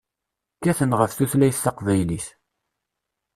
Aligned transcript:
Kkaten 0.57 0.91
ɣef 0.99 1.11
tutlayt 1.13 1.61
taqbaylit. 1.65 2.27